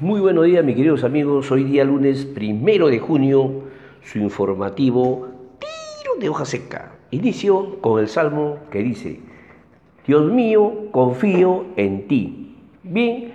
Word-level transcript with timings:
Muy 0.00 0.20
buenos 0.20 0.44
días, 0.44 0.64
mis 0.64 0.76
queridos 0.76 1.02
amigos. 1.02 1.50
Hoy 1.50 1.64
día 1.64 1.82
lunes 1.82 2.24
primero 2.24 2.86
de 2.86 3.00
junio, 3.00 3.64
su 4.00 4.20
informativo 4.20 5.26
Tiro 5.58 6.20
de 6.20 6.28
hoja 6.28 6.44
seca. 6.44 6.92
Inicio 7.10 7.80
con 7.80 7.98
el 7.98 8.06
salmo 8.06 8.58
que 8.70 8.78
dice: 8.78 9.18
Dios 10.06 10.30
mío, 10.30 10.92
confío 10.92 11.64
en 11.74 12.06
ti. 12.06 12.54
Bien, 12.84 13.32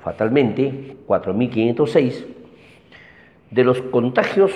fatalmente 0.02 0.98
4.506. 1.08 2.26
De 3.52 3.64
los 3.64 3.82
contagios 3.84 4.52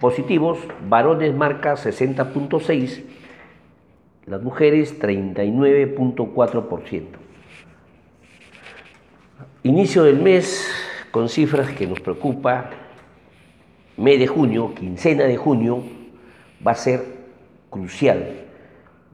positivos, 0.00 0.58
varones 0.88 1.34
marca 1.34 1.74
60.6, 1.74 3.02
las 4.24 4.40
mujeres 4.40 4.98
39.4%. 4.98 7.02
Inicio 9.64 10.04
del 10.04 10.18
mes 10.18 10.66
con 11.10 11.28
cifras 11.28 11.70
que 11.72 11.86
nos 11.86 12.00
preocupa 12.00 12.70
mes 14.02 14.18
de 14.18 14.26
junio, 14.26 14.74
quincena 14.74 15.24
de 15.24 15.36
junio, 15.36 15.82
va 16.66 16.72
a 16.72 16.74
ser 16.74 17.04
crucial. 17.70 18.46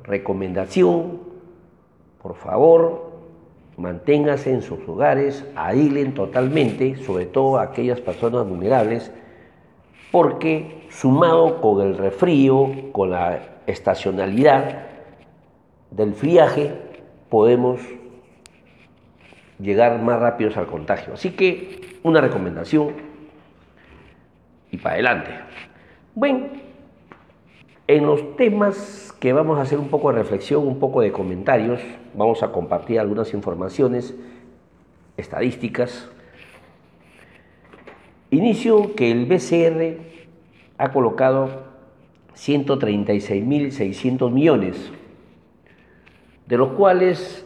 Recomendación, 0.03 1.21
por 2.23 2.37
favor, 2.37 3.13
manténgase 3.77 4.51
en 4.51 4.63
sus 4.63 4.81
hogares, 4.89 5.45
aílen 5.55 6.15
totalmente, 6.15 6.97
sobre 6.97 7.27
todo 7.27 7.59
a 7.59 7.65
aquellas 7.65 8.01
personas 8.01 8.49
vulnerables, 8.49 9.13
porque 10.11 10.87
sumado 10.89 11.61
con 11.61 11.87
el 11.87 11.99
refrío, 11.99 12.91
con 12.93 13.11
la 13.11 13.61
estacionalidad 13.67 14.87
del 15.91 16.15
friaje, 16.15 16.73
podemos 17.29 17.81
llegar 19.59 20.01
más 20.01 20.19
rápidos 20.19 20.57
al 20.57 20.67
contagio. 20.67 21.13
Así 21.13 21.33
que 21.33 21.99
una 22.03 22.23
recomendación, 22.23 23.08
y 24.71 24.77
para 24.77 24.95
adelante. 24.95 25.31
Bueno, 26.15 26.47
en 27.87 28.07
los 28.07 28.37
temas 28.37 29.15
que 29.19 29.33
vamos 29.33 29.59
a 29.59 29.63
hacer 29.63 29.79
un 29.79 29.89
poco 29.89 30.13
de 30.13 30.19
reflexión, 30.19 30.67
un 30.67 30.79
poco 30.79 31.01
de 31.01 31.11
comentarios, 31.11 31.81
vamos 32.15 32.43
a 32.43 32.53
compartir 32.53 33.01
algunas 33.01 33.33
informaciones, 33.33 34.15
estadísticas. 35.17 36.09
Inicio 38.31 38.95
que 38.95 39.11
el 39.11 39.27
BCR 39.27 39.97
ha 40.77 40.93
colocado 40.93 41.65
136.600 42.37 44.31
millones, 44.31 44.93
de 46.47 46.57
los 46.57 46.73
cuales 46.73 47.45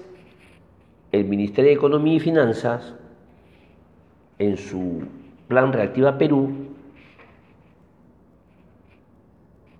el 1.13 1.25
Ministerio 1.25 1.71
de 1.71 1.77
Economía 1.77 2.15
y 2.15 2.21
Finanzas, 2.21 2.95
en 4.39 4.57
su 4.57 5.03
plan 5.47 5.73
Reactiva 5.73 6.19
Perú, 6.19 6.72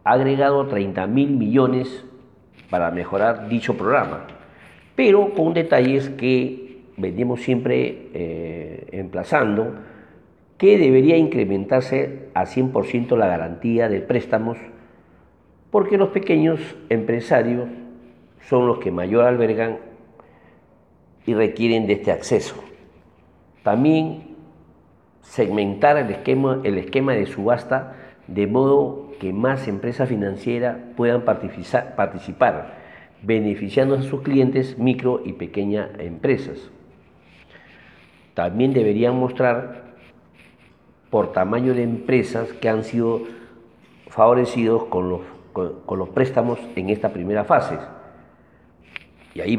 ha 0.05 0.13
agregado 0.13 0.67
30 0.67 1.07
mil 1.07 1.31
millones 1.31 2.05
para 2.71 2.91
mejorar 2.91 3.49
dicho 3.49 3.77
programa, 3.77 4.27
pero 4.97 5.35
con 5.35 5.55
detalles 5.55 6.09
que 6.11 6.83
venimos 6.97 7.43
siempre 7.43 8.09
eh, 8.15 8.87
emplazando, 8.93 9.75
que 10.59 10.79
debería 10.79 11.17
incrementarse 11.17 12.29
a 12.35 12.45
100% 12.45 13.17
la 13.17 13.27
garantía 13.27 13.89
de 13.89 14.01
préstamos, 14.01 14.59
porque 15.71 15.99
los 15.99 16.11
pequeños 16.11 16.61
empresarios 16.89 17.69
son 18.49 18.67
los 18.67 18.79
que 18.79 18.91
mayor 18.91 19.25
albergan 19.25 19.79
y 21.27 21.35
requieren 21.35 21.87
de 21.87 21.95
este 21.95 22.13
acceso. 22.13 22.57
También 23.63 24.37
segmentar 25.23 25.97
el 25.97 26.11
esquema, 26.11 26.61
el 26.65 26.79
esquema 26.79 27.13
de 27.13 27.27
subasta 27.27 27.97
de 28.27 28.47
modo 28.47 29.13
que 29.21 29.33
más 29.33 29.69
empresas 29.69 30.09
financieras 30.09 30.77
puedan 30.97 31.23
participar, 31.23 32.83
beneficiando 33.23 33.95
a 33.95 34.03
sus 34.03 34.23
clientes 34.23 34.79
micro 34.79 35.23
y 35.25 35.35
pequeñas 35.35 35.91
empresas. 35.99 36.71
También 38.35 38.73
deberían 38.73 39.17
mostrar 39.17 39.83
por 41.11 41.33
tamaño 41.33 41.75
de 41.75 41.83
empresas 41.83 42.53
que 42.55 42.69
han 42.69 42.85
sido 42.85 43.23
favorecidos 44.09 44.85
con 44.85 45.09
los, 45.09 45.21
con, 45.53 45.99
los 45.99 46.09
préstamos 46.09 46.59
en 46.75 46.91
esta 46.91 47.11
primera 47.13 47.45
fase. 47.45 47.79
Y 49.35 49.41
ahí, 49.41 49.59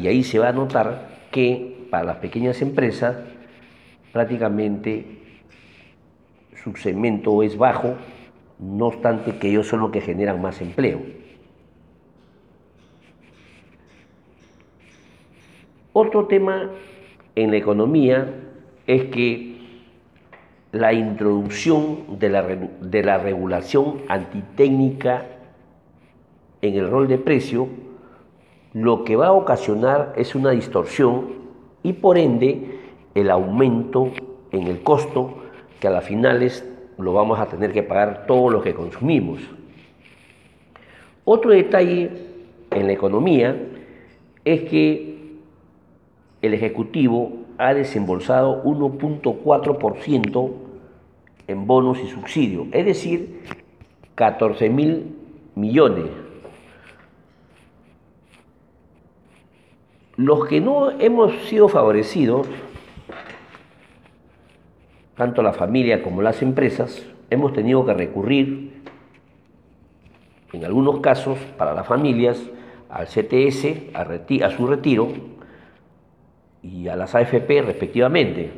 y 0.00 0.06
ahí 0.06 0.22
se 0.22 0.38
va 0.38 0.48
a 0.48 0.52
notar 0.52 1.08
que 1.30 1.86
para 1.90 2.04
las 2.04 2.16
pequeñas 2.16 2.62
empresas 2.62 3.16
prácticamente 4.12 5.21
su 6.62 6.76
segmento 6.76 7.42
es 7.42 7.56
bajo, 7.56 7.94
no 8.58 8.86
obstante 8.86 9.38
que 9.38 9.48
ellos 9.48 9.66
son 9.66 9.80
los 9.80 9.90
que 9.90 10.00
generan 10.00 10.40
más 10.40 10.60
empleo. 10.60 11.00
Otro 15.92 16.26
tema 16.26 16.70
en 17.34 17.50
la 17.50 17.56
economía 17.56 18.32
es 18.86 19.04
que 19.06 19.52
la 20.70 20.92
introducción 20.92 22.18
de 22.18 22.30
la, 22.30 22.42
de 22.42 23.02
la 23.02 23.18
regulación 23.18 24.02
antitécnica 24.08 25.26
en 26.62 26.74
el 26.74 26.88
rol 26.88 27.08
de 27.08 27.18
precio 27.18 27.68
lo 28.72 29.04
que 29.04 29.16
va 29.16 29.26
a 29.26 29.32
ocasionar 29.32 30.14
es 30.16 30.34
una 30.34 30.52
distorsión 30.52 31.42
y 31.82 31.92
por 31.92 32.16
ende 32.16 32.78
el 33.14 33.30
aumento 33.30 34.10
en 34.50 34.66
el 34.66 34.82
costo 34.82 35.42
que 35.82 35.88
a 35.88 35.90
las 35.90 36.04
finales 36.04 36.64
lo 36.96 37.12
vamos 37.12 37.40
a 37.40 37.46
tener 37.46 37.72
que 37.72 37.82
pagar 37.82 38.24
todos 38.28 38.52
los 38.52 38.62
que 38.62 38.72
consumimos. 38.72 39.40
Otro 41.24 41.50
detalle 41.50 42.08
en 42.70 42.86
la 42.86 42.92
economía 42.92 43.56
es 44.44 44.62
que 44.70 45.40
el 46.40 46.54
Ejecutivo 46.54 47.32
ha 47.58 47.74
desembolsado 47.74 48.62
1.4% 48.62 50.52
en 51.48 51.66
bonos 51.66 51.98
y 51.98 52.06
subsidios, 52.06 52.68
es 52.70 52.86
decir, 52.86 53.42
14 54.14 54.70
mil 54.70 55.16
millones. 55.56 56.12
Los 60.14 60.46
que 60.46 60.60
no 60.60 60.92
hemos 60.92 61.34
sido 61.48 61.68
favorecidos 61.68 62.46
tanto 65.16 65.42
la 65.42 65.52
familia 65.52 66.02
como 66.02 66.22
las 66.22 66.42
empresas, 66.42 67.02
hemos 67.30 67.52
tenido 67.52 67.84
que 67.84 67.94
recurrir, 67.94 68.82
en 70.52 70.64
algunos 70.64 71.00
casos, 71.00 71.38
para 71.56 71.74
las 71.74 71.86
familias, 71.86 72.40
al 72.90 73.06
CTS, 73.06 73.94
a, 73.94 74.50
su 74.50 74.66
retiro 74.66 75.08
y 76.62 76.88
a 76.88 76.96
las 76.96 77.14
AFP 77.14 77.62
respectivamente. 77.62 78.50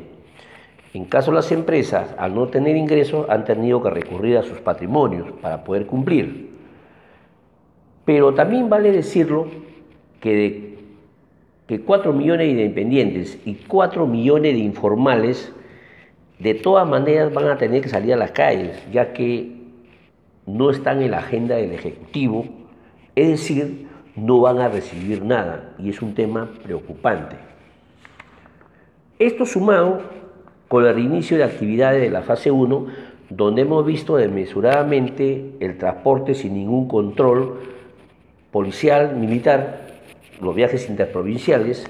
En 0.93 1.05
caso 1.05 1.31
de 1.31 1.35
las 1.35 1.51
empresas, 1.51 2.13
al 2.17 2.35
no 2.35 2.47
tener 2.47 2.75
ingresos, 2.75 3.29
han 3.29 3.45
tenido 3.45 3.81
que 3.81 3.89
recurrir 3.89 4.37
a 4.37 4.43
sus 4.43 4.59
patrimonios 4.59 5.31
para 5.41 5.63
poder 5.63 5.85
cumplir. 5.85 6.51
Pero 8.03 8.33
también 8.33 8.69
vale 8.69 8.91
decirlo 8.91 9.47
que 10.19 10.35
de 10.35 10.75
que 11.67 11.81
4 11.81 12.13
millones 12.13 12.47
de 12.47 12.63
independientes 12.63 13.39
y 13.45 13.55
4 13.55 14.05
millones 14.05 14.53
de 14.53 14.59
informales 14.59 15.51
de 16.39 16.53
todas 16.53 16.87
maneras 16.87 17.33
van 17.33 17.47
a 17.47 17.57
tener 17.57 17.81
que 17.81 17.89
salir 17.89 18.13
a 18.13 18.17
las 18.17 18.31
calles, 18.31 18.77
ya 18.91 19.13
que 19.13 19.51
no 20.45 20.69
están 20.69 21.01
en 21.01 21.11
la 21.11 21.19
agenda 21.19 21.55
del 21.55 21.71
Ejecutivo, 21.71 22.45
es 23.15 23.29
decir, 23.29 23.87
no 24.15 24.41
van 24.41 24.59
a 24.59 24.69
recibir 24.69 25.23
nada 25.23 25.73
y 25.77 25.89
es 25.89 26.01
un 26.01 26.13
tema 26.13 26.49
preocupante. 26.63 27.35
Esto 29.19 29.45
sumado 29.45 30.01
con 30.67 30.85
el 30.85 30.93
reinicio 30.93 31.37
de 31.37 31.43
actividades 31.43 32.01
de 32.01 32.09
la 32.09 32.21
fase 32.21 32.51
1, 32.51 32.87
donde 33.29 33.61
hemos 33.61 33.85
visto 33.85 34.17
desmesuradamente 34.17 35.53
el 35.59 35.77
transporte 35.77 36.35
sin 36.35 36.53
ningún 36.53 36.87
control 36.87 37.59
policial, 38.51 39.15
militar, 39.15 39.87
los 40.41 40.53
viajes 40.53 40.89
interprovinciales, 40.89 41.85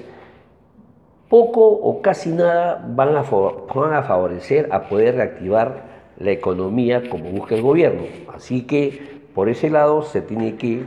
poco 1.28 1.68
o 1.68 2.02
casi 2.02 2.30
nada 2.30 2.86
van 2.94 3.16
a, 3.16 3.24
favorecer 3.24 4.68
a 4.72 4.88
poder 4.88 5.16
reactivar 5.16 5.96
la 6.18 6.30
economía 6.30 7.08
como 7.08 7.30
busca 7.30 7.54
el 7.54 7.62
gobierno. 7.62 8.04
Así 8.34 8.62
que 8.62 9.16
por 9.34 9.48
ese 9.48 9.70
lado 9.70 10.02
se 10.02 10.22
tiene 10.22 10.56
que 10.56 10.84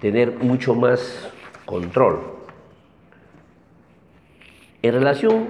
tener 0.00 0.38
mucho 0.38 0.74
más 0.74 1.30
control. 1.64 2.20
En 4.82 4.92
relación 4.92 5.46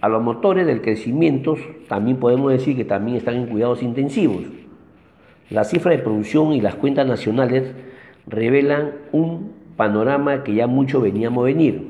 a 0.00 0.08
los 0.08 0.22
motores 0.22 0.66
del 0.66 0.80
crecimiento, 0.80 1.56
también 1.88 2.18
podemos 2.18 2.52
decir 2.52 2.76
que 2.76 2.84
también 2.84 3.16
están 3.16 3.34
en 3.34 3.46
cuidados 3.46 3.82
intensivos. 3.82 4.44
La 5.50 5.64
cifra 5.64 5.90
de 5.90 5.98
producción 5.98 6.52
y 6.52 6.60
las 6.60 6.76
cuentas 6.76 7.06
nacionales 7.06 7.74
revelan 8.26 8.92
un 9.10 9.52
panorama 9.76 10.44
que 10.44 10.54
ya 10.54 10.68
mucho 10.68 11.00
veníamos 11.00 11.42
a 11.42 11.46
venir. 11.46 11.89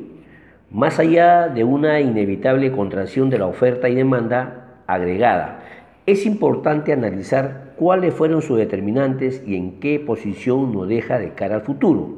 Más 0.70 1.00
allá 1.00 1.48
de 1.48 1.64
una 1.64 2.00
inevitable 2.00 2.70
contracción 2.70 3.28
de 3.28 3.38
la 3.38 3.46
oferta 3.46 3.88
y 3.88 3.96
demanda 3.96 4.82
agregada, 4.86 5.64
es 6.06 6.26
importante 6.26 6.92
analizar 6.92 7.72
cuáles 7.74 8.14
fueron 8.14 8.40
sus 8.40 8.56
determinantes 8.56 9.42
y 9.44 9.56
en 9.56 9.80
qué 9.80 9.98
posición 9.98 10.72
nos 10.72 10.86
deja 10.86 11.18
de 11.18 11.34
cara 11.34 11.56
al 11.56 11.62
futuro. 11.62 12.10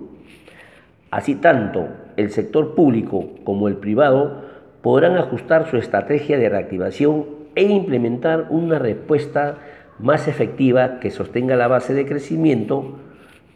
Así 1.11 1.35
tanto 1.35 1.89
el 2.19 2.31
sector 2.31 2.75
público 2.75 3.31
como 3.43 3.69
el 3.69 3.77
privado 3.77 4.43
podrán 4.83 5.17
ajustar 5.17 5.71
su 5.71 5.79
estrategia 5.79 6.37
de 6.37 6.51
reactivación 6.51 7.25
e 7.55 7.63
implementar 7.63 8.49
una 8.51 8.79
respuesta 8.79 9.57
más 9.99 10.29
efectiva 10.29 11.01
que 11.01 11.11
sostenga 11.11 11.57
la 11.57 11.69
base 11.69 11.95
de 11.95 12.05
crecimiento, 12.05 12.99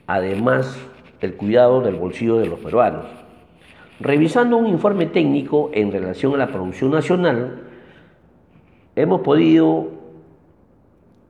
además 0.06 0.78
del 1.20 1.34
cuidado 1.34 1.82
del 1.82 1.96
bolsillo 1.96 2.38
de 2.38 2.46
los 2.46 2.60
peruanos. 2.60 3.25
Revisando 3.98 4.58
un 4.58 4.66
informe 4.66 5.06
técnico 5.06 5.70
en 5.72 5.90
relación 5.90 6.34
a 6.34 6.36
la 6.36 6.48
producción 6.48 6.90
nacional, 6.90 7.62
hemos 8.94 9.22
podido 9.22 9.88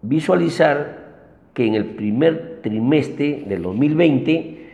visualizar 0.03 1.07
que 1.55 1.65
en 1.65 1.75
el 1.75 1.85
primer 1.85 2.61
trimestre 2.63 3.45
del 3.47 3.63
2020 3.63 4.67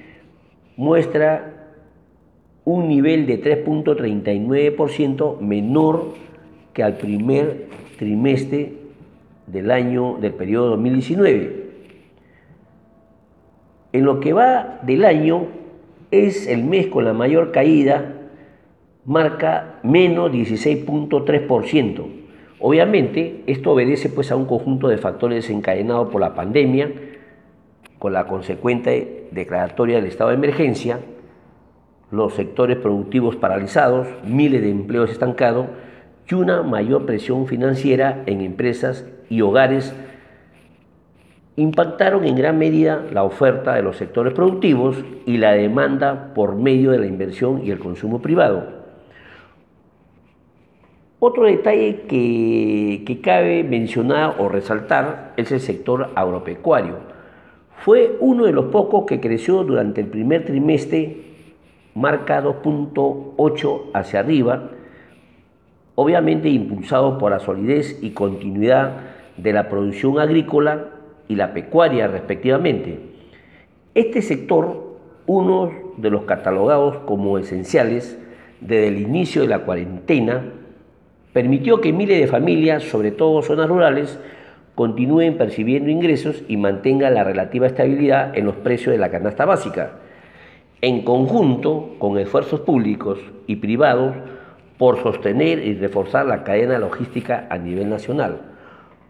muestra 0.77 1.69
un 2.65 2.89
nivel 2.89 3.27
de 3.27 3.43
3.39% 3.43 5.39
menor 5.41 6.15
que 6.73 6.83
al 6.83 6.97
primer 6.97 7.67
trimestre 7.99 8.73
del 9.47 9.71
año 9.71 10.17
del 10.19 10.33
periodo 10.33 10.71
2019. 10.71 11.63
En 13.93 14.05
lo 14.05 14.19
que 14.21 14.33
va 14.33 14.81
del 14.83 15.05
año 15.05 15.47
es 16.13 16.47
el 16.47 16.63
mes 16.63 16.87
con 16.87 17.05
la 17.05 17.15
mayor 17.15 17.51
caída, 17.51 18.13
marca 19.05 19.81
menos 19.83 20.31
16.3%. 20.31 22.07
Obviamente 22.61 23.43
esto 23.47 23.73
obedece 23.73 24.09
pues 24.11 24.31
a 24.31 24.37
un 24.37 24.45
conjunto 24.45 24.87
de 24.89 24.99
factores 24.99 25.43
desencadenados 25.43 26.11
por 26.11 26.21
la 26.21 26.35
pandemia, 26.35 26.93
con 27.99 28.13
la 28.13 28.27
consecuente 28.27 29.29
declaratoria 29.33 29.97
del 29.97 30.07
estado 30.07 30.31
de 30.31 30.37
emergencia, 30.37 31.01
los 32.11 32.35
sectores 32.35 32.77
productivos 32.77 33.37
paralizados, 33.37 34.07
miles 34.23 34.61
de 34.61 34.71
empleos 34.71 35.11
estancados 35.11 35.69
y 36.29 36.35
una 36.35 36.63
mayor 36.63 37.07
presión 37.07 37.47
financiera 37.47 38.23
en 38.27 38.43
empresas 38.43 39.07
y 39.31 39.41
hogares 39.41 39.95
impactaron 41.57 42.25
en 42.25 42.37
gran 42.37 42.59
medida 42.59 43.05
la 43.13 43.25
oferta 43.25 43.75
de 43.75 43.83
los 43.83 43.97
sectores 43.97 44.33
productivos 44.33 44.97
y 45.27 45.37
la 45.37 45.53
demanda 45.53 46.33
por 46.35 46.57
medio 46.57 46.93
de 46.93 46.99
la 46.99 47.07
inversión 47.07 47.63
y 47.65 47.71
el 47.71 47.79
consumo 47.79 48.23
privado. 48.23 48.83
Otro 51.19 51.45
detalle 51.45 52.03
que, 52.09 53.21
cabe 53.23 53.63
mencionar 53.63 54.37
o 54.39 54.49
resaltar 54.49 55.35
es 55.37 55.53
el 55.53 55.61
sector 55.61 56.11
agropecuario. 56.17 56.97
Fue 57.77 58.17
uno 58.19 58.45
de 58.45 58.53
los 58.53 58.67
pocos 58.67 59.05
que 59.07 59.21
creció 59.21 59.63
durante 59.63 60.01
el 60.01 60.09
primer 60.09 60.45
trimestre 60.45 61.19
marca 61.95 62.43
2.8 62.43 63.91
hacia 63.95 64.21
arriba, 64.21 64.71
obviamente 65.95 66.49
impulsado 66.49 67.19
por 67.19 67.31
la 67.31 67.39
solidez 67.39 68.03
y 68.03 68.11
continuidad 68.11 68.93
de 69.37 69.53
la 69.53 69.69
producción 69.69 70.19
agrícola 70.19 70.89
y 71.29 71.37
la 71.37 71.53
pecuaria 71.53 72.09
respectivamente. 72.09 72.99
Este 73.95 74.23
sector, 74.23 74.97
uno 75.27 75.71
de 75.97 76.11
los 76.11 76.25
catalogados 76.25 76.99
como 76.99 77.39
esenciales 77.39 78.19
desde 78.61 78.89
el 78.89 79.01
inicio 79.01 79.43
de 79.43 79.49
la 79.49 79.61
cuarentena, 79.61 80.45
permitió 81.33 81.81
que 81.81 81.93
miles 81.93 82.21
de 82.21 82.27
familias, 82.27 82.85
sobre 82.85 83.11
todo 83.11 83.43
zonas 83.43 83.69
rurales, 83.69 84.19
continúen 84.75 85.37
percibiendo 85.37 85.91
ingresos 85.91 86.43
y 86.49 86.57
mantengan 86.57 87.15
la 87.15 87.25
relativa 87.25 87.67
estabilidad 87.67 88.37
en 88.37 88.47
los 88.47 88.57
precios 88.57 88.93
de 88.93 88.99
la 88.99 89.11
canasta 89.11 89.45
básica 89.45 89.93
en 90.83 91.03
conjunto 91.03 91.95
con 92.01 92.19
esfuerzos 92.19 92.61
públicos 92.61 93.21
y 93.47 93.57
privados 93.57 94.17
por 94.79 95.01
sostener 95.01 95.65
y 95.65 95.75
reforzar 95.75 96.27
la 96.27 96.43
cadena 96.43 96.79
logística 96.79 97.47
a 97.49 97.57
nivel 97.57 97.89
nacional. 97.89 98.41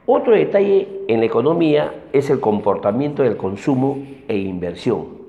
Otro 0.04 0.34
detalle 0.34 0.88
en 1.06 1.20
la 1.20 1.26
economía 1.26 1.92
es 2.12 2.28
el 2.30 2.40
comportamiento 2.40 3.22
del 3.22 3.36
consumo 3.36 3.98
e 4.26 4.36
inversión. 4.36 5.22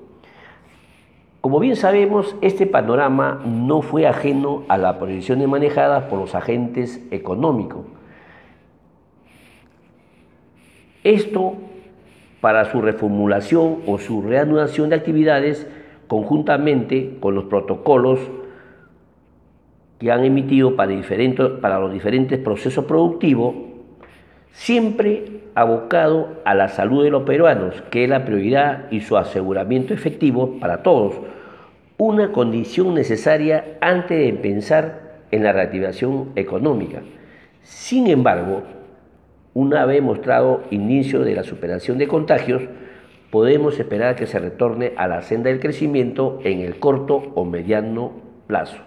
Como 1.40 1.60
bien 1.60 1.76
sabemos, 1.76 2.34
este 2.40 2.66
panorama 2.66 3.40
no 3.44 3.82
fue 3.82 4.06
ajeno 4.06 4.64
a 4.68 4.78
las 4.78 4.96
proyecciones 4.96 5.46
manejadas 5.46 6.04
por 6.04 6.18
los 6.18 6.34
agentes 6.34 7.04
económicos. 7.10 7.82
Esto 11.04 11.54
para 12.40 12.64
su 12.64 12.80
reformulación 12.80 13.80
o 13.86 13.98
su 13.98 14.22
reanudación 14.22 14.88
de 14.88 14.96
actividades 14.96 15.68
conjuntamente 16.08 17.18
con 17.20 17.34
los 17.34 17.44
protocolos 17.44 18.18
que 19.98 20.10
han 20.10 20.24
emitido 20.24 20.76
para, 20.76 20.94
para 21.60 21.78
los 21.78 21.92
diferentes 21.92 22.38
procesos 22.38 22.86
productivos, 22.86 23.54
siempre 24.54 25.42
abocado 25.54 26.40
a 26.44 26.54
la 26.54 26.68
salud 26.68 27.04
de 27.04 27.10
los 27.10 27.24
peruanos, 27.24 27.82
que 27.90 28.04
es 28.04 28.10
la 28.10 28.24
prioridad 28.24 28.90
y 28.90 29.00
su 29.00 29.16
aseguramiento 29.16 29.92
efectivo 29.92 30.58
para 30.58 30.82
todos, 30.82 31.16
una 31.98 32.32
condición 32.32 32.94
necesaria 32.94 33.76
antes 33.80 34.18
de 34.18 34.32
pensar 34.32 35.18
en 35.30 35.44
la 35.44 35.52
reactivación 35.52 36.30
económica. 36.36 37.02
Sin 37.62 38.06
embargo, 38.06 38.62
una 39.54 39.84
vez 39.86 40.02
mostrado 40.02 40.62
inicio 40.70 41.20
de 41.20 41.34
la 41.34 41.44
superación 41.44 41.98
de 41.98 42.08
contagios, 42.08 42.62
podemos 43.30 43.78
esperar 43.78 44.16
que 44.16 44.26
se 44.26 44.38
retorne 44.38 44.92
a 44.96 45.08
la 45.08 45.22
senda 45.22 45.50
del 45.50 45.60
crecimiento 45.60 46.38
en 46.44 46.60
el 46.60 46.78
corto 46.78 47.32
o 47.34 47.44
mediano 47.44 48.12
plazo. 48.46 48.78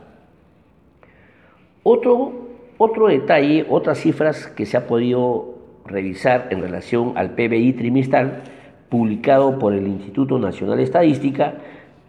Otro, 1.83 2.47
otro 2.77 3.07
detalle, 3.07 3.65
otras 3.69 3.99
cifras 3.99 4.47
que 4.47 4.65
se 4.65 4.77
ha 4.77 4.87
podido 4.87 5.56
revisar 5.87 6.47
en 6.51 6.61
relación 6.61 7.13
al 7.15 7.31
PBI 7.31 7.73
trimestral 7.73 8.43
publicado 8.89 9.59
por 9.59 9.73
el 9.73 9.87
Instituto 9.87 10.39
Nacional 10.39 10.77
de 10.77 10.83
Estadística, 10.83 11.55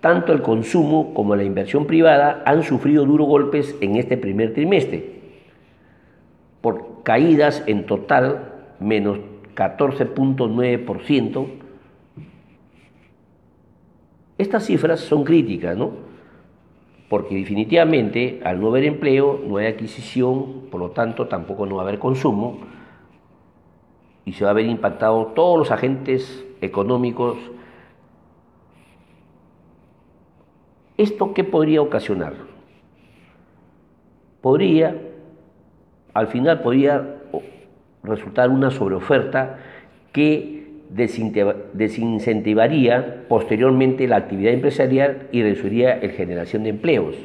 tanto 0.01 0.33
el 0.33 0.43
consumo 0.43 1.13
como 1.15 1.35
la 1.35 1.45
inversión 1.45 1.87
privada 1.87 2.43
han 2.47 2.63
sufrido 2.63 3.05
duros 3.05 3.27
golpes 3.27 3.75
en 3.81 3.97
este 3.97 4.17
primer 4.17 4.55
trimestre, 4.55 5.19
por 6.61 7.03
caídas 7.03 7.65
en 7.67 7.87
total 7.87 8.53
menos 8.81 9.19
14.9%, 9.57 11.47
estas 14.39 14.67
cifras 14.67 15.01
son 15.01 15.25
críticas, 15.25 15.77
¿no? 15.77 15.91
Porque 17.09 17.35
definitivamente 17.35 18.41
al 18.45 18.61
no 18.61 18.69
haber 18.69 18.85
empleo 18.85 19.41
no 19.45 19.57
hay 19.57 19.67
adquisición, 19.67 20.67
por 20.71 20.81
lo 20.81 20.91
tanto 20.91 21.27
tampoco 21.27 21.67
no 21.67 21.75
va 21.77 21.83
a 21.83 21.87
haber 21.89 21.99
consumo 21.99 22.61
y 24.29 24.33
se 24.35 24.45
va 24.45 24.51
a 24.51 24.53
ver 24.53 24.67
impactado 24.67 25.29
todos 25.29 25.59
los 25.59 25.71
agentes 25.71 26.45
económicos. 26.61 27.39
¿Esto 30.99 31.33
qué 31.33 31.45
podría 31.45 31.81
ocasionar? 31.81 32.35
Podría, 34.43 34.95
al 36.13 36.27
final 36.27 36.61
podría 36.61 37.23
resultar 38.03 38.51
una 38.51 38.71
sobreoferta 38.71 39.61
que 40.13 40.83
desincentivaría 40.91 43.25
posteriormente 43.31 44.07
la 44.07 44.17
actividad 44.17 44.53
empresarial 44.53 45.29
y 45.33 45.43
reduciría 45.43 46.01
la 46.03 46.09
generación 46.11 46.65
de 46.65 46.69
empleos. 46.69 47.17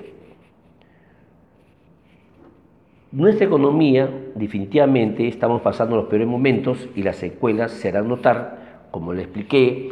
Nuestra 3.13 3.46
economía, 3.46 4.10
definitivamente, 4.34 5.27
estamos 5.27 5.62
pasando 5.62 5.96
los 5.96 6.08
peores 6.08 6.27
momentos 6.27 6.89
y 6.96 7.03
las 7.03 7.17
secuelas 7.17 7.72
se 7.72 7.89
harán 7.89 8.10
notar, 8.10 8.88
como 8.89 9.13
le 9.13 9.22
expliqué, 9.22 9.91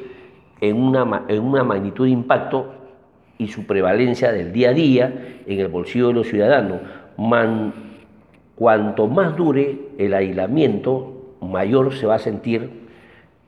en 0.60 0.76
una, 0.76 1.26
en 1.28 1.44
una 1.44 1.64
magnitud 1.64 2.06
de 2.06 2.10
impacto 2.10 2.74
y 3.38 3.50
su 3.50 3.68
prevalencia 3.68 4.32
del 4.32 4.52
día 4.52 4.70
a 4.70 4.74
día 4.74 5.38
en 5.46 5.60
el 5.60 5.68
bolsillo 5.68 6.08
de 6.08 6.14
los 6.16 6.30
ciudadanos. 6.30 6.80
cuanto 8.56 9.06
más 9.06 9.38
dure 9.38 9.78
el 10.00 10.16
aislamiento, 10.16 11.36
mayor 11.42 11.94
se 11.94 12.08
va 12.08 12.16
a 12.16 12.20
sentir 12.20 12.72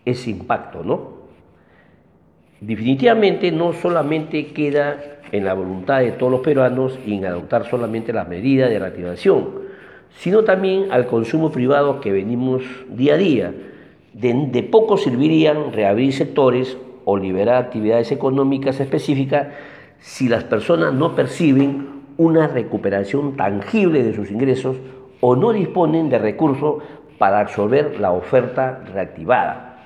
ese 0.06 0.30
impacto, 0.30 0.84
¿no? 0.84 1.14
Definitivamente 2.62 3.52
no 3.52 3.74
solamente 3.74 4.54
queda 4.54 5.00
en 5.32 5.46
la 5.46 5.56
voluntad 5.56 6.02
de 6.02 6.12
todos 6.12 6.32
los 6.32 6.42
peruanos 6.42 7.00
y 7.08 7.16
en 7.16 7.26
adoptar 7.26 7.68
solamente 7.68 8.14
las 8.14 8.28
medidas 8.28 8.70
de 8.70 8.78
reactivación, 8.78 9.63
sino 10.18 10.44
también 10.44 10.92
al 10.92 11.08
consumo 11.08 11.52
privado 11.52 12.00
que 12.00 12.12
venimos 12.12 12.64
día 12.90 13.16
a 13.16 13.18
día. 13.18 13.54
De, 14.14 14.64
poco 14.64 14.98
servirían 14.98 15.74
reabrir 15.74 16.14
sectores 16.14 16.78
o 17.06 17.18
liberar 17.18 17.56
actividades 17.56 18.12
económicas 18.12 18.80
específicas 18.80 19.48
si 20.00 20.30
las 20.30 20.44
personas 20.44 20.94
no 20.94 21.16
perciben 21.16 22.04
una 22.18 22.48
recuperación 22.48 23.36
tangible 23.36 24.04
de 24.04 24.14
sus 24.14 24.30
ingresos 24.30 24.78
o 25.20 25.36
no 25.36 25.52
disponen 25.52 26.10
de 26.10 26.20
recursos 26.20 26.84
para 27.18 27.40
absorber 27.40 28.00
la 28.00 28.12
oferta 28.12 28.84
reactivada. 28.94 29.80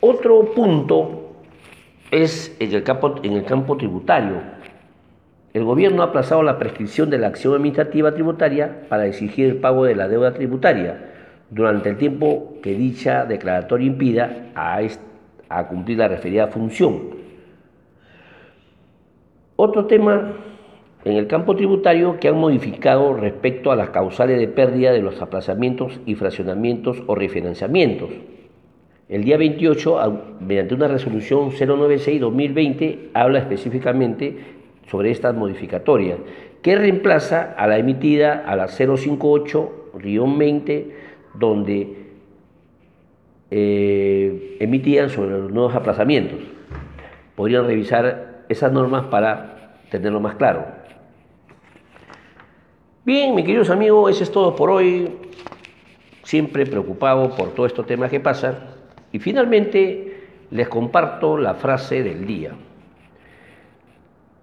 Otro 0.00 0.52
punto 0.54 1.28
es 2.10 2.56
en 2.60 2.72
el 2.72 2.82
campo, 2.82 3.16
en 3.22 3.32
el 3.32 3.44
campo 3.44 3.76
tributario. 3.76 4.36
El 5.58 5.64
gobierno 5.64 6.02
ha 6.02 6.06
aplazado 6.06 6.44
la 6.44 6.56
prescripción 6.56 7.10
de 7.10 7.18
la 7.18 7.26
acción 7.26 7.52
administrativa 7.52 8.14
tributaria 8.14 8.82
para 8.88 9.06
exigir 9.06 9.46
el 9.46 9.56
pago 9.56 9.84
de 9.84 9.96
la 9.96 10.06
deuda 10.06 10.32
tributaria 10.32 11.10
durante 11.50 11.88
el 11.88 11.96
tiempo 11.96 12.58
que 12.62 12.74
dicha 12.76 13.24
declaratoria 13.24 13.88
impida 13.88 14.52
a, 14.54 15.66
cumplir 15.66 15.98
la 15.98 16.06
referida 16.06 16.46
función. 16.46 17.10
Otro 19.56 19.86
tema 19.86 20.34
en 21.04 21.16
el 21.16 21.26
campo 21.26 21.56
tributario 21.56 22.20
que 22.20 22.28
han 22.28 22.38
modificado 22.38 23.14
respecto 23.14 23.72
a 23.72 23.76
las 23.76 23.90
causales 23.90 24.38
de 24.38 24.46
pérdida 24.46 24.92
de 24.92 25.02
los 25.02 25.20
aplazamientos 25.20 25.98
y 26.06 26.14
fraccionamientos 26.14 27.02
o 27.08 27.16
refinanciamientos. 27.16 28.10
El 29.08 29.24
día 29.24 29.38
28, 29.38 30.36
mediante 30.38 30.74
una 30.74 30.86
resolución 30.86 31.50
096-2020, 31.50 33.08
habla 33.14 33.40
específicamente 33.40 34.57
sobre 34.90 35.10
estas 35.10 35.34
modificatorias, 35.34 36.18
que 36.62 36.76
reemplaza 36.76 37.54
a 37.56 37.66
la 37.66 37.78
emitida 37.78 38.44
a 38.46 38.54
la 38.56 38.68
058-20, 38.68 40.92
donde 41.34 41.96
eh, 43.50 44.56
emitían 44.60 45.10
sobre 45.10 45.38
los 45.38 45.52
nuevos 45.52 45.74
aplazamientos. 45.74 46.38
Podrían 47.36 47.66
revisar 47.66 48.44
esas 48.48 48.72
normas 48.72 49.04
para 49.06 49.76
tenerlo 49.90 50.20
más 50.20 50.34
claro. 50.34 50.66
Bien, 53.04 53.34
mis 53.34 53.44
queridos 53.46 53.70
amigos, 53.70 54.10
eso 54.10 54.24
es 54.24 54.30
todo 54.30 54.54
por 54.54 54.68
hoy. 54.70 55.10
Siempre 56.24 56.66
preocupado 56.66 57.34
por 57.34 57.54
todos 57.54 57.70
estos 57.70 57.86
temas 57.86 58.10
que 58.10 58.20
pasan. 58.20 58.58
Y 59.12 59.18
finalmente 59.18 60.26
les 60.50 60.68
comparto 60.68 61.38
la 61.38 61.54
frase 61.54 62.02
del 62.02 62.26
día. 62.26 62.52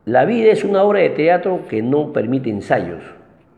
La 0.06 0.26
vida 0.26 0.52
es 0.52 0.64
una 0.64 0.84
obra 0.84 1.00
de 1.00 1.10
teatro 1.10 1.62
que 1.68 1.82
no 1.82 2.14
permite 2.14 2.50
ensayos. 2.50 3.04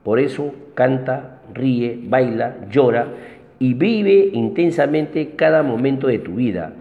Por 0.03 0.19
eso 0.19 0.53
canta, 0.73 1.41
ríe, 1.53 1.99
baila, 2.03 2.55
llora 2.69 3.07
y 3.59 3.73
vive 3.73 4.29
intensamente 4.33 5.35
cada 5.35 5.63
momento 5.63 6.07
de 6.07 6.19
tu 6.19 6.35
vida, 6.35 6.73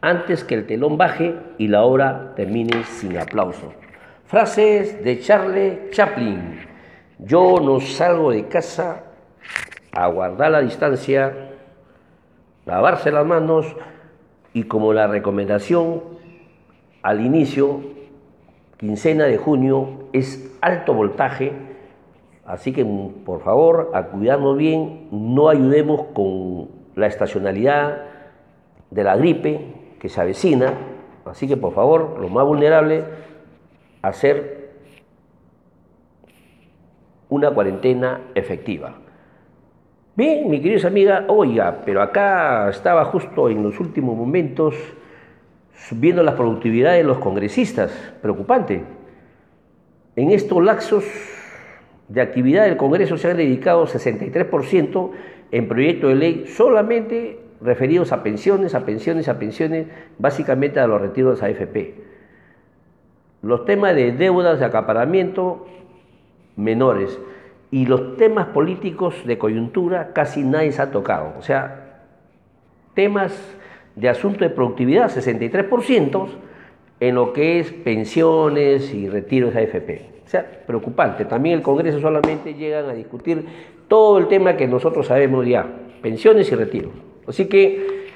antes 0.00 0.44
que 0.44 0.54
el 0.54 0.66
telón 0.66 0.96
baje 0.96 1.34
y 1.58 1.68
la 1.68 1.82
obra 1.82 2.32
termine 2.36 2.84
sin 2.84 3.18
aplausos. 3.18 3.72
Frases 4.26 5.02
de 5.02 5.18
Charlie 5.18 5.90
Chaplin. 5.90 6.60
Yo 7.18 7.56
no 7.60 7.80
salgo 7.80 8.30
de 8.30 8.46
casa 8.46 9.02
a 9.92 10.06
guardar 10.06 10.52
la 10.52 10.60
distancia 10.60 11.50
lavarse 12.70 13.10
las 13.10 13.26
manos 13.26 13.66
y 14.52 14.64
como 14.64 14.92
la 14.92 15.06
recomendación 15.06 16.02
al 17.02 17.20
inicio, 17.20 17.80
quincena 18.80 19.26
de 19.26 19.36
junio, 19.36 20.08
es 20.14 20.56
alto 20.62 20.94
voltaje, 20.94 21.52
así 22.46 22.72
que 22.72 22.82
por 23.26 23.42
favor 23.42 23.90
a 23.92 24.04
cuidarnos 24.04 24.56
bien, 24.56 25.06
no 25.10 25.50
ayudemos 25.50 26.04
con 26.14 26.70
la 26.94 27.06
estacionalidad 27.06 28.06
de 28.90 29.04
la 29.04 29.16
gripe 29.16 29.74
que 30.00 30.08
se 30.08 30.18
avecina, 30.18 30.72
así 31.26 31.46
que 31.46 31.58
por 31.58 31.74
favor, 31.74 32.18
lo 32.18 32.30
más 32.30 32.46
vulnerable, 32.46 33.04
hacer 34.00 34.70
una 37.28 37.50
cuarentena 37.50 38.22
efectiva. 38.34 38.94
Bien, 40.16 40.48
mi 40.48 40.58
querida 40.62 40.88
amiga, 40.88 41.26
oiga, 41.28 41.82
pero 41.84 42.00
acá 42.00 42.70
estaba 42.70 43.04
justo 43.04 43.50
en 43.50 43.62
los 43.62 43.78
últimos 43.78 44.16
momentos 44.16 44.74
viendo 45.92 46.22
la 46.22 46.36
productividad 46.36 46.92
de 46.92 47.04
los 47.04 47.18
congresistas, 47.18 47.92
preocupante. 48.22 48.82
En 50.16 50.30
estos 50.30 50.62
laxos 50.62 51.04
de 52.08 52.20
actividad 52.20 52.64
del 52.64 52.76
Congreso 52.76 53.16
se 53.16 53.30
han 53.30 53.36
dedicado 53.36 53.86
63% 53.86 55.10
en 55.52 55.68
proyectos 55.68 56.10
de 56.10 56.16
ley 56.16 56.44
solamente 56.46 57.38
referidos 57.60 58.12
a 58.12 58.22
pensiones, 58.22 58.74
a 58.74 58.84
pensiones, 58.84 59.28
a 59.28 59.38
pensiones, 59.38 59.86
básicamente 60.18 60.80
a 60.80 60.86
los 60.86 61.00
retiros 61.00 61.42
AFP. 61.42 61.94
Los 63.42 63.64
temas 63.64 63.94
de 63.94 64.12
deudas 64.12 64.58
de 64.58 64.66
acaparamiento 64.66 65.66
menores 66.56 67.18
y 67.70 67.86
los 67.86 68.16
temas 68.16 68.48
políticos 68.48 69.14
de 69.24 69.38
coyuntura 69.38 70.12
casi 70.12 70.42
nadie 70.42 70.72
se 70.72 70.82
ha 70.82 70.90
tocado. 70.90 71.34
O 71.38 71.42
sea, 71.42 72.02
temas 72.94 73.32
de 73.96 74.08
asunto 74.08 74.40
de 74.40 74.50
productividad, 74.50 75.10
63%, 75.10 76.28
en 77.00 77.14
lo 77.14 77.32
que 77.32 77.60
es 77.60 77.72
pensiones 77.72 78.92
y 78.92 79.08
retiros 79.08 79.56
AFP. 79.56 80.22
O 80.24 80.28
sea, 80.28 80.46
preocupante. 80.66 81.24
También 81.24 81.56
el 81.56 81.62
Congreso 81.62 82.00
solamente 82.00 82.54
llegan 82.54 82.88
a 82.88 82.92
discutir 82.92 83.44
todo 83.88 84.18
el 84.18 84.28
tema 84.28 84.56
que 84.56 84.68
nosotros 84.68 85.06
sabemos 85.06 85.46
ya, 85.46 85.66
pensiones 86.02 86.52
y 86.52 86.54
retiros. 86.54 86.92
Así 87.26 87.46
que 87.46 88.06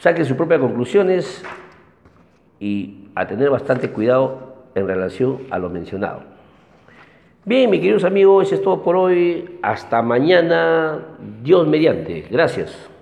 saquen 0.00 0.24
sus 0.24 0.36
propias 0.36 0.60
conclusiones 0.60 1.42
y 2.60 3.08
a 3.14 3.26
tener 3.26 3.50
bastante 3.50 3.90
cuidado 3.90 4.54
en 4.74 4.86
relación 4.86 5.42
a 5.50 5.58
lo 5.58 5.70
mencionado. 5.70 6.34
Bien, 7.46 7.70
mis 7.70 7.80
queridos 7.80 8.04
amigos, 8.04 8.46
eso 8.46 8.54
es 8.56 8.62
todo 8.62 8.82
por 8.82 8.96
hoy. 8.96 9.58
Hasta 9.62 10.02
mañana. 10.02 10.98
Dios 11.42 11.66
mediante. 11.68 12.26
Gracias. 12.30 12.90